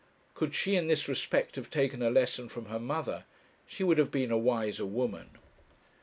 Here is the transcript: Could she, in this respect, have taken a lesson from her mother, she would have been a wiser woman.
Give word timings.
Could 0.33 0.55
she, 0.55 0.75
in 0.75 0.87
this 0.87 1.07
respect, 1.07 1.57
have 1.57 1.69
taken 1.69 2.01
a 2.01 2.09
lesson 2.09 2.49
from 2.49 2.65
her 2.65 2.79
mother, 2.79 3.25
she 3.67 3.83
would 3.83 3.99
have 3.99 4.09
been 4.09 4.31
a 4.31 4.35
wiser 4.39 4.83
woman. 4.87 5.29